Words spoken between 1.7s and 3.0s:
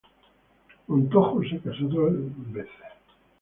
tres veces.